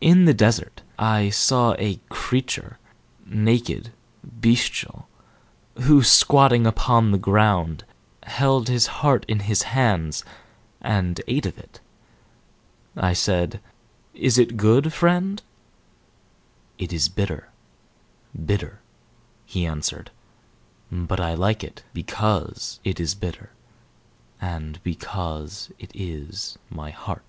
III 0.00 0.12
In 0.12 0.24
the 0.26 0.34
desert 0.34 0.82
I 0.96 1.28
saw 1.28 1.74
a 1.76 1.96
creature, 2.08 2.78
naked, 3.26 3.92
bestial, 4.22 5.08
who, 5.82 6.04
squatting 6.04 6.68
upon 6.68 7.10
the 7.10 7.18
ground, 7.18 7.84
Held 8.22 8.68
his 8.68 8.86
heart 8.86 9.24
in 9.26 9.40
his 9.40 9.62
hands, 9.62 10.24
And 10.80 11.20
ate 11.26 11.46
of 11.46 11.58
it. 11.58 11.80
I 12.94 13.12
said, 13.12 13.60
"Is 14.14 14.38
it 14.38 14.56
good, 14.56 14.92
friend?" 14.92 15.42
"It 16.78 16.92
is 16.92 17.08
bitter 17.08 17.48
bitter," 18.46 18.78
he 19.46 19.66
answered; 19.66 20.12
"But 20.92 21.18
I 21.18 21.34
like 21.34 21.64
it 21.64 21.82
Because 21.92 22.78
it 22.84 23.00
is 23.00 23.16
bitter, 23.16 23.50
And 24.40 24.80
because 24.84 25.72
it 25.80 25.90
is 25.92 26.56
my 26.70 26.90
heart." 26.90 27.24